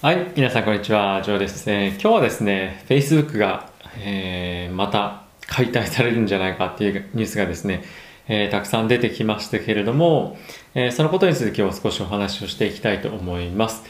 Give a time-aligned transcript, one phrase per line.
[0.00, 1.68] はい、皆さんこんにちは、ジョーです。
[1.68, 7.82] えー、今日はですね、Facebook が、えー、また解体されるんじゃないかっていうニュースがですね、
[8.28, 10.38] えー、たくさん出てきましたけれども、
[10.76, 13.82] えそのことについて今日は少しお話をしていきたいと思います。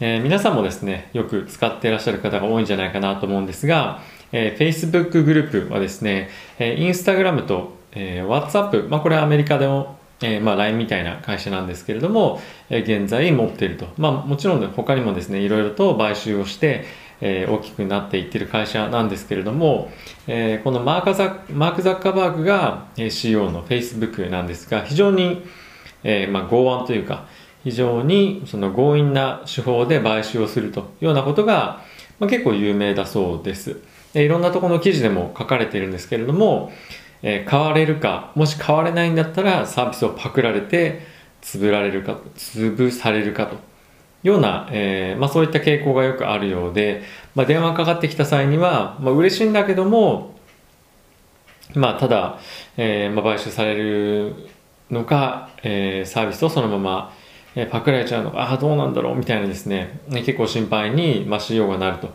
[0.00, 4.00] え皆さんもですね、よく使っていらっしゃる方が多いんじゃないかなと思うんですが、
[4.32, 12.40] え Facebook グループはですね、え Instagram と、え WhatsApp、まあこれはアメリカでもえー、まあ LINE みたいな会社なんですけれども、
[12.70, 13.88] えー、現在持っていると。
[13.96, 16.84] まあもちろん他にもですね、いろいろと買収をして、
[17.20, 19.90] えー、大きくなっていってる会社なんですけれども、
[20.26, 25.42] えー、このマークザマーク・ザッカーバーグが CEO の Facebook なんですが、非常に、
[26.02, 27.26] えー、まあ剛腕というか、
[27.64, 31.82] 非常にその強引な手法で買収をするというようなことが、
[32.20, 33.80] まあ、結構有名だそうです。
[34.14, 36.70] いろんなところの記事でも書かれているんですけれども、
[37.26, 41.00] えー、買われるか、もし買われないんだったらサービスをパクられて
[41.40, 43.56] 潰られるか、潰されるかと。
[44.22, 47.02] ような、えー、まあそういった傾向がよくあるようで、
[47.34, 50.34] まあ電話かかってきた際には、まあ嬉しいんだけども、
[51.74, 52.38] まあただ、
[52.76, 54.34] えー、ま買収される
[54.90, 57.12] のか、えー、サービスをそのまま、
[57.56, 62.10] え、パクられちゃうのか、ああ、どうなんだろうみたいなですね、結構心配に、まあ、しようがなるとい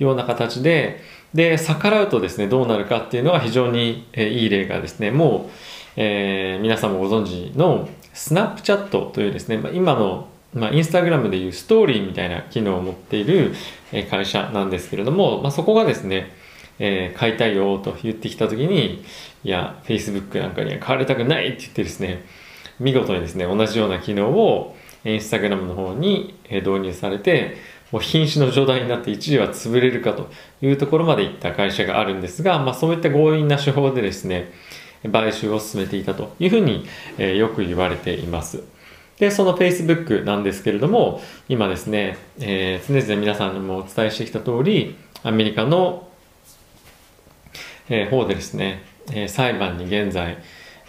[0.00, 1.00] うような形で、
[1.34, 5.50] で、逆らうとですね、どうなるかっていうのは非常に、え、いい例がですね、もう、
[5.96, 13.54] えー、皆さんもご存知のスナップチャットというですね、まあ、今の、まあ、インスタグラムでいうストーリーみたいな機能を持っている、
[14.10, 16.32] 会社なんですけれども、まあ、そこがですね、
[16.78, 19.04] えー、買いたいよと言ってきたときに、
[19.44, 22.24] いや、Facebook なんかには買われたくないって言ってですね、
[22.78, 27.56] 見事にですね、同じような機能をインスタグラムの方に導入されて、
[27.92, 30.30] もう瀕死の状態になって一時は潰れるかと
[30.62, 34.50] いうところまでいった会社があるんですが、まあ、そういった強引な手法でですね、
[35.10, 36.86] 買収を進めていたというふうに、
[37.18, 38.62] えー、よく言われています。
[39.18, 46.08] で、その Facebook なんですけれども、今ですね、えー、常々皆さんにもお伝えしてきた通り、アメリカの、
[47.88, 50.38] えー、方でですね、えー、裁判に現在、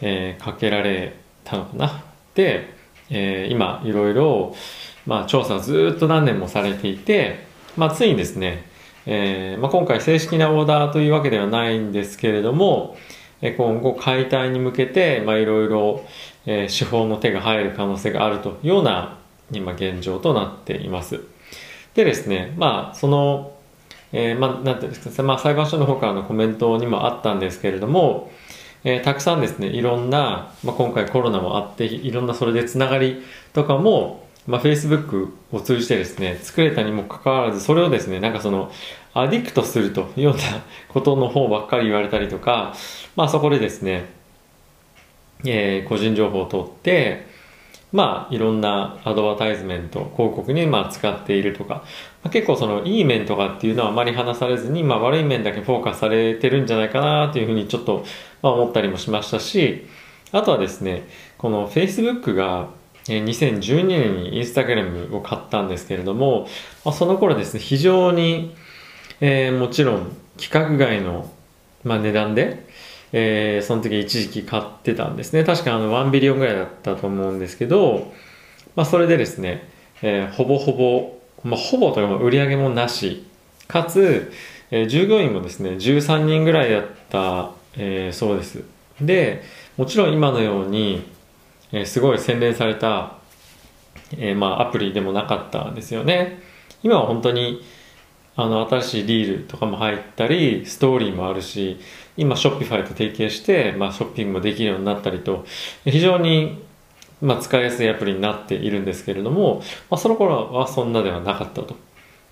[0.02, 2.04] えー、かけられたのかな。
[2.34, 2.74] で、
[3.10, 4.56] えー、今、いろいろ、
[5.06, 7.46] まあ、調査をずっと何年もされていて、
[7.78, 8.66] まあ、ついにですね、
[9.06, 12.98] えーまあ、今回正式なオーダーというわけではないんですけれども、
[13.42, 16.06] え今後解体に向けて、まあ、いろいろ、
[16.46, 19.18] 手法の手が入る可能性があるというような
[19.52, 21.22] 今現状となっています。
[21.94, 23.54] でですね、まあ、その、
[24.14, 28.32] えー、まあ、なんていうんですか、まあ、裁判所の方からのコメントにもあったんですけれども、
[28.84, 38.72] えー、たくさんですね、いろんな、まあ、今回コロナもあって、いろんなそれでつながりとかも、まあ、Facebook を通じてですね、作れたにもかかわらず、それをですね、なんかその、
[39.14, 40.42] アディクトするというような
[40.90, 42.74] ことの方ばっかり言われたりとか、
[43.16, 44.10] まあそこでですね、
[45.46, 47.32] えー、個人情報を取って、
[47.94, 51.84] まあいろんなアドバタイズメント、広告にまあ使っているとか、ま
[52.26, 58.04] あ、結構そのいい面とかっていうのはあまり話されずに、まあ悪い面だけフォーカスされてるんじゃないかなというふうにちょっと
[58.42, 59.86] まあ思ったりもしましたし、
[60.32, 62.70] あとはですね、この Facebook が
[63.06, 66.48] 2012年にインスタグラムを買ったんですけれども、
[66.86, 68.56] まあ、その頃ですね、非常に、
[69.20, 71.30] えー、もちろん規格外の、
[71.84, 72.66] まあ、値段で、
[73.12, 75.44] えー、その時一時期買ってたんですね。
[75.44, 78.12] 確かあの1ビリオンぐらいだったと思うんですけど、
[78.76, 79.70] まあ、それでですね、
[80.02, 83.28] えー、ほぼほぼ、まあ、ほぼというか売り上げもなし、
[83.68, 84.32] かつ、
[84.72, 88.64] えー、従業員もですね、13人ぐらいだった、えー、そうです。
[89.00, 89.44] で、
[89.78, 91.04] もちろん今のように、
[91.74, 93.18] えー、すごい洗練された、
[94.16, 96.40] えー、まあ、アプリでもなかったですよね。
[96.84, 97.62] 今は本当に
[98.36, 101.80] あの新しいリールとかも入ったり、ストーリーもあるし、
[102.16, 105.46] 今、ショッピファイと提携して、まあ、ショッピングもできるようになったりと、
[105.84, 106.64] 非常に、
[107.22, 111.76] まあ、使いやすいアプリになっているんですけれども、まあ、その頃はそんなではなかったと。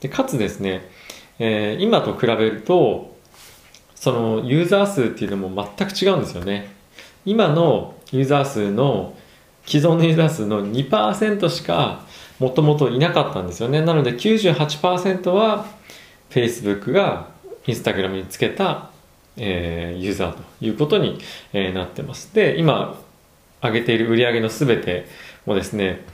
[0.01, 0.89] でかつですね、
[1.39, 3.15] えー、今と比べると、
[3.95, 6.73] そのユーザー数っていうのも全く違うんですよね。
[7.25, 9.15] 今のユーザー数の
[9.71, 12.01] 既存のユーザー数の2%しか
[12.39, 13.79] もともといなかったんですよね。
[13.79, 15.65] なので98%は
[16.29, 17.29] Facebook が
[17.65, 18.89] Instagram につけた、
[19.37, 21.19] えー、ユーザーということに、
[21.53, 22.35] えー、なってます。
[22.35, 22.99] で、今
[23.63, 25.05] 上げている売り上げの全て
[25.45, 26.05] もですね、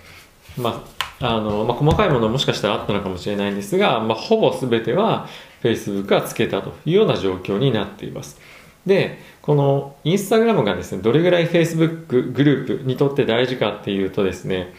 [0.56, 0.86] ま
[1.20, 5.28] あ、の、まあ、細かいものもしかしたらあったのかもしれないんですが、まあ、ほぼ全ては
[5.64, 8.40] Facebook がつけたというような状況になっています。
[8.88, 14.74] で、このインスタグラムがですね、どれぐらい Facebook グループにとって大事かっていうとですね、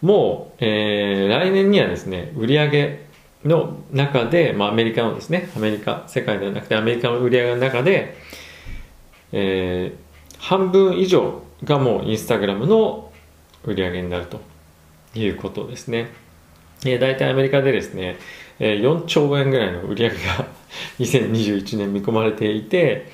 [0.00, 3.00] もう、えー、来年にはですね、売上
[3.44, 8.16] の中で、まあアメリカのですね、アメリカ、世界ではなくてアメリカの売り上げの中で、
[9.32, 13.12] えー、半分以上がもうインスタグラムの
[13.64, 14.40] 売り上げになると
[15.14, 16.10] いうことですね。
[16.84, 18.16] えー、大体アメリカでですね、
[18.58, 20.46] えー、4兆円ぐらいの売り上げが
[20.98, 23.08] 2021年見込まれていて、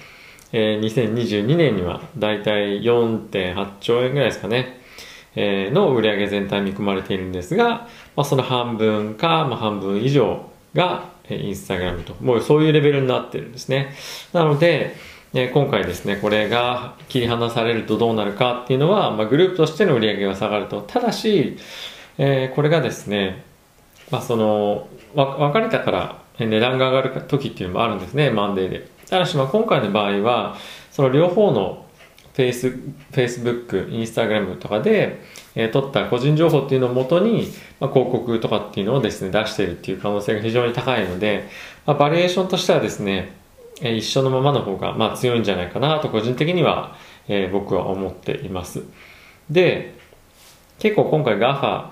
[0.52, 4.80] えー、2022年には大体4.8兆円ぐらいですかね、
[5.34, 13.94] えー、の売上全体見込まれているんですが、まあ、その半分か、まあ、半分以上がインスタグラムと、もうそういうレベルになってるんですね。
[14.32, 14.94] なので、
[15.34, 20.82] え今回ですね、これが切り離されるとどうなるかっていうのは、まあ、グループとしての売り上げが下がると。
[20.82, 21.58] ただし、
[22.18, 23.44] えー、これがですね、
[24.10, 28.88] まあ、その、別れたから値段が上がる時っていうのもあるんですね、マンデーで。
[29.08, 30.56] ただし、今回の場合は、
[30.90, 31.86] その両方の
[32.34, 35.22] フェイス、フェイスブック、インスタグラムとかで、
[35.54, 37.50] えー、取った個人情報っていうのをもとに、
[37.80, 41.48] まあ、広告とかっていうのをですね、出しているっていう可能性が非常に高いので、
[41.86, 43.32] まあ、バリエーションとしてはですね、
[43.80, 46.96] えー、一緒のままの方が、まあ、強いんじゃないかなと個人的には、
[47.26, 48.82] えー、僕は思っています。
[49.50, 49.94] で、
[50.78, 51.86] 結構今回 GAFA、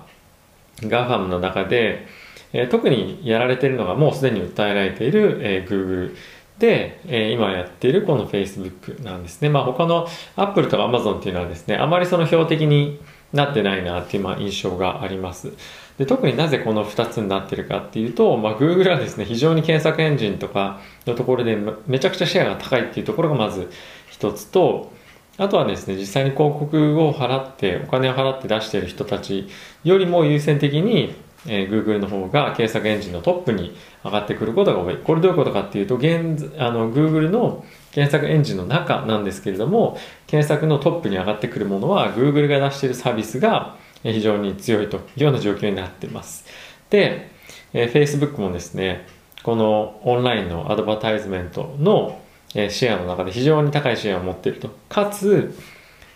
[0.80, 2.06] GAFAM の中で、
[2.54, 6.14] え、特にやられているのがもうすでに訴えられている、え、Google
[6.58, 9.48] で、え、今やっているこの Facebook なんですね。
[9.48, 10.06] まあ他の
[10.36, 13.00] Apple とか Amazon っていうのはですね、あまりその標的に
[13.32, 15.52] なってないなっていうまあ印象があります。
[15.98, 21.56] で特になぜこの2つになってるかっていうと、まあ、Google はですね、非常に検索エンジンとかのところで
[21.86, 23.70] めちゃくちゃシェアが高いっていうところがまず
[24.10, 24.92] 一つと、
[25.36, 29.48] あとはですね、実際に広告を払って、お金を払って出している人たち
[29.82, 31.14] よりも優先的に
[31.46, 34.96] えー、Google の方が検索エンジンのトップに上がってくることが多い。
[34.96, 46.46] これどういうことかっていうと、現あの Google の検索エンジンの中なんですけれども、検索のトップに上がってくるものは Google が出しているサービスが非常に強いというような状況になっています。
[46.90, 47.30] で、
[47.72, 49.06] えー、Facebook もですね、
[49.42, 52.20] このオンラインのアドバタイズメントの
[52.54, 54.70] シェアの中で非常に高いシェアを持っていると。
[54.88, 55.54] かつ、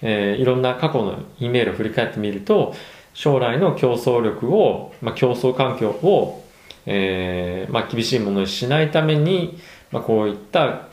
[0.01, 2.75] えー、いろんな過去の E メールを振り返ってみると、
[3.19, 6.45] 将来の競争力を、まあ、競争環境を、
[6.87, 9.59] えーまあ、厳しいものにしないために、
[9.91, 10.87] まあ、こういった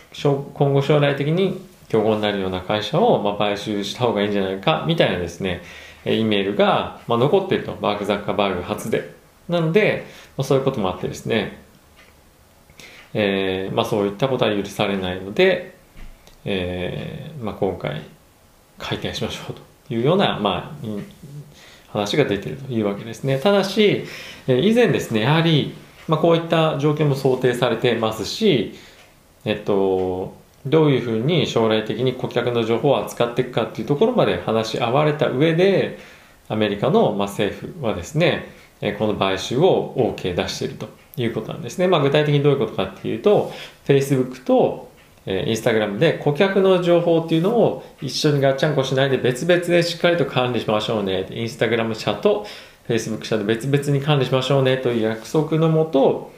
[0.56, 5.62] 今後将来的に競合になるような会社を、まあ、買収した方がいいんじゃないかみたいなですね、
[6.04, 7.76] イメールが、まあ、残っていると。
[7.76, 9.14] バーク・ザッカーバーグ初で。
[9.48, 11.62] なので、まあ、そういうこともあってですね、
[13.14, 15.78] えーまあ、そういったことは許されないので、
[16.44, 18.02] えーまあ、今回
[18.80, 20.86] 解体しましょうというような、まあ、
[21.96, 23.40] 話が出ているというわけですね。
[23.40, 24.04] ただし、
[24.48, 25.74] 以前ですね、やはり、
[26.08, 28.76] まあ、こういった条件も想定されてますし、
[29.46, 35.98] えっと、どういうふうに将来的に顧客の情報を扱っていくかっていうところまで話し合われた上で、
[36.48, 38.50] アメリカの、まあ、政府はですね、
[39.00, 41.88] この買収を OK 出しているということなんですね。
[41.88, 43.54] まあ、具体的にどういうことかっていうと、
[43.88, 44.90] Facebook と
[45.26, 51.28] えー、インスタグラムで顧客の情報っていうのを一緒にガッチャンコしないで別々でしっかりと管理しましょうね。
[51.32, 52.46] インスタグラム社と
[52.88, 56.32] フェイスブック社で別々に管理しましょうねという約束のもと、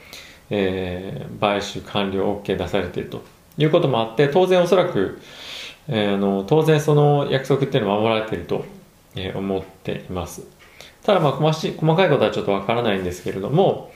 [0.50, 3.22] えー、買収完了 OK 出されていると
[3.58, 5.20] いうこともあって、当然おそらく、
[5.88, 8.64] えー、あの当然その約束っていうのは守られていると、
[9.16, 10.46] え、思っています。
[11.02, 13.92] ただまあ細かいことはちょっとわからないんですけれども、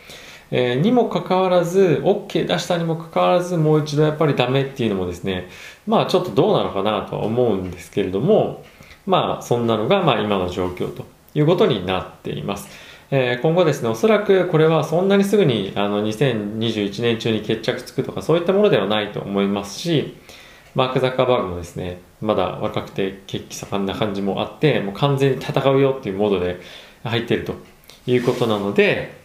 [0.54, 5.48] えー、にもかかわらず OK 出したにもかかわらずもう一度やっぱりダメっていうのもですね
[5.86, 8.62] まあちょっとどうなのかなとは思うんですけれども
[9.06, 12.92] まあそんなのがま今の状況ということになっています。
[13.14, 20.16] え、今後ですね、おそらくこれはそんなにすぐにあの2021年中に決着つくとかそういったものではないと思いますし、
[20.74, 26.60] マーク・ザッカーバーグもですね、まだ若くて血気盛んな感じもあって、もう完全に戦うよっていうモードで
[27.04, 27.54] 入ってると
[28.06, 29.21] いうことなので、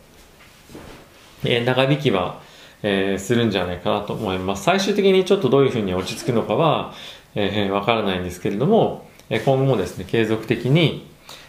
[1.44, 2.42] え、長引きは、
[2.84, 4.64] えー、するんじゃないかなと思います。
[4.64, 6.94] 最終的にちょっとどういうふうに落ち着くのかは、
[7.36, 11.08] えー、わからないんですけれども、え今後もですね、継続的に、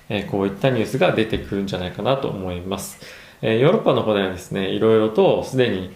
[0.09, 3.01] えこういったニュースが出てくるんじゃないかなと思います。
[3.41, 5.91] えヨーロッパの方ではですね、いろいろとすでに、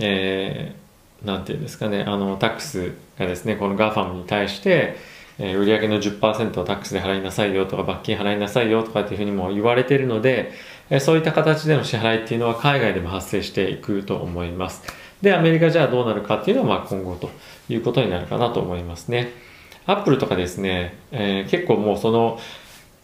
[0.00, 4.96] えー、なんていうんですかね、あの、タックスがですね、この GAFAM に対して、
[5.38, 10.52] えー、売上の10%をタックスで払いなさいよとか罰金払いなさいよとかっていうふうにも言われているので、
[11.00, 14.82] そういった形での支払いっていうのは海外でも発生していくと思います。
[15.22, 17.30] で、アメリカじゃあどうなるかっていうのはまあ今後と
[17.68, 19.32] いうことになるかなと思いますね。
[19.86, 22.38] アップルとかですね、えー、結構もうその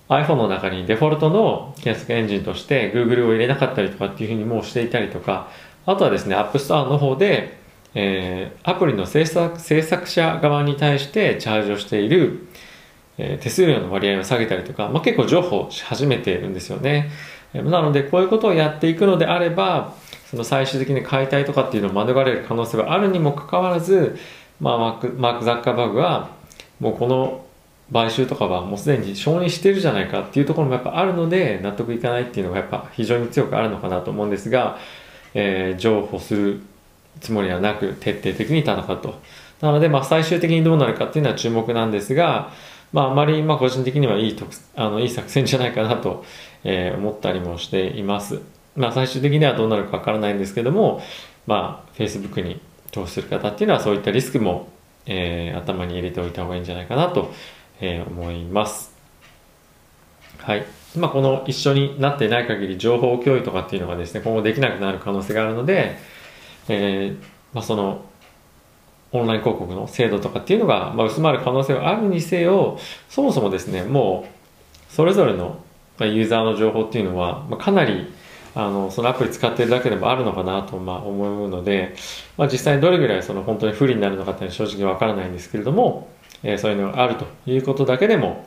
[0.08, 5.48] iPhone の中にデフォルトの検索エンジンとして Google を入れなかったりとかっていうふうにもうしていたりとか、
[5.86, 7.60] あとはですね、App Store の方で
[7.94, 12.46] えー、アプリの制作制作者側に対してチャージをしている、
[13.18, 17.10] えー、手数料の割合を下げたりとか、まあ、結構情報し始めているんですよね。
[17.54, 19.94] なので、こういうことをやっていくのであれば、
[20.30, 24.16] その最終的に解体とかっていうのを免れる可能性があるにもかかわらず、
[24.60, 26.30] まあ、マークマーク・ザッカーバーグは、
[26.78, 27.44] もうこの
[27.92, 34.78] 買収とかはもうすでに承認してるじゃないかっていうところもやっぱあるので納得いかないっていうのがやっぱ非常に強くあるのかなと思うんですが、
[35.34, 36.60] えー、譲歩する
[37.20, 39.20] つもりはなく徹底的に戦うと。
[39.60, 42.50] なので、まあ、最終的にどうなるかっていうのは注目なんですが、
[42.92, 44.36] まあ、あまり、まあ、個人的にはいい
[44.76, 46.24] あのいい作戦じゃないかなと、
[46.64, 48.40] えー、思ったりもしています。
[48.76, 51.02] まあ、最終的にはどうなるかわからないんですけども、
[51.46, 54.68] まあ、Facebook に投資する方っていうのはそういったリスクも、
[55.06, 57.32] えー、頭に入れておいた方がいいんじゃないかなと、
[57.80, 58.92] えー、思います。
[60.38, 60.64] はい。
[60.96, 65.96] まあ、この一緒になっていない限り情報共有とかっていうのがですね、今後できなくなる可能性があるので、
[66.68, 68.04] えー、まあ、その、
[69.12, 75.58] オンライン広告の制度とかっていうのが、まあ、薄まる可能性はあるにせよ、そもそもですね、もう、それぞれの
[75.98, 78.12] ユーザーの情報っていうのは、まあ、かなり、
[78.54, 81.94] あの、そのアプリ使ってるだけでもあるのかなと、まあ、思うので、
[82.36, 86.08] まあ、実際にどれぐらいその本当に不利になるのかっていうのは正直わからないんですけれども、
[86.42, 88.46] えー、そういうのがあるということだけでも、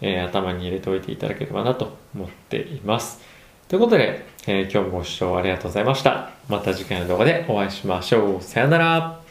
[0.00, 3.20] えー、頭に入れておいていただければなと思っています。
[3.68, 6.30] ということで、えー、今日もご視聴ありがとうございました。
[6.48, 8.42] また次回の動画でお会いしましょう。
[8.42, 9.23] さよなら。